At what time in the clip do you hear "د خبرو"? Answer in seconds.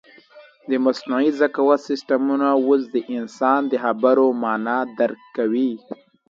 3.67-4.25